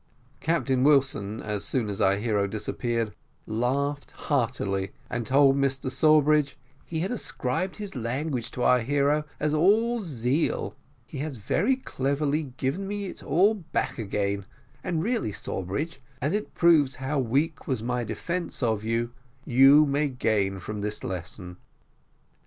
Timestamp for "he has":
11.05-11.37